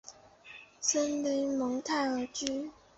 [0.79, 2.71] 森林蒙泰居。